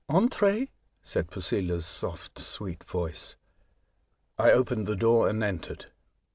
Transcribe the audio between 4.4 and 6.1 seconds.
opened the door and entered.